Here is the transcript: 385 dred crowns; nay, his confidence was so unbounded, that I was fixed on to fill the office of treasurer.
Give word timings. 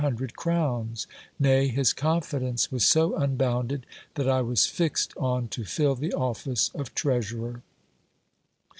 385 0.01 0.17
dred 0.31 0.35
crowns; 0.35 1.07
nay, 1.37 1.67
his 1.67 1.93
confidence 1.93 2.71
was 2.71 2.83
so 2.83 3.15
unbounded, 3.15 3.85
that 4.15 4.27
I 4.27 4.41
was 4.41 4.65
fixed 4.65 5.15
on 5.15 5.47
to 5.49 5.63
fill 5.63 5.93
the 5.93 6.13
office 6.13 6.71
of 6.73 6.95
treasurer. 6.95 7.61